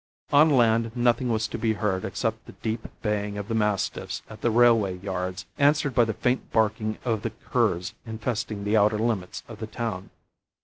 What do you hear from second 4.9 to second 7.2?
yards, answered by the faint barking